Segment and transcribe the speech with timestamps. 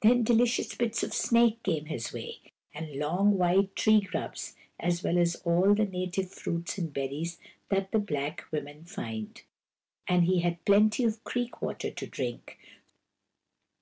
[0.00, 2.38] Then delicious bits of snake came his way,
[2.72, 7.92] and long white tree grubs, as well as all the native fruits and berries that
[7.92, 9.42] the black women find;
[10.06, 12.56] and he had plenty of creek water to drink.